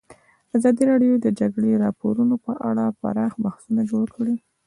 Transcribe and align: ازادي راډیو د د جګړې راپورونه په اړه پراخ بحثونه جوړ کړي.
ازادي 0.57 0.83
راډیو 0.91 1.13
د 1.19 1.21
د 1.25 1.27
جګړې 1.39 1.79
راپورونه 1.85 2.35
په 2.45 2.51
اړه 2.69 2.85
پراخ 3.01 3.33
بحثونه 3.43 3.81
جوړ 3.91 4.05
کړي. 4.17 4.35